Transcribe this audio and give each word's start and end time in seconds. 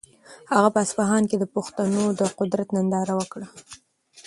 هغه 0.53 0.69
په 0.73 0.79
اصفهان 0.85 1.23
کې 1.29 1.37
د 1.39 1.45
پښتنو 1.55 2.03
د 2.19 2.21
قدرت 2.39 2.67
ننداره 2.75 3.13
وکړه. 3.19 3.47